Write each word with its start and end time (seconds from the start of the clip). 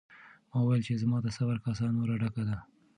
ما 0.49 0.57
وویل 0.61 0.81
چې 0.87 1.01
زما 1.01 1.17
د 1.21 1.27
صبر 1.37 1.57
کاسه 1.65 1.83
نوره 1.95 2.15
ډکه 2.21 2.43
ده. 2.49 2.57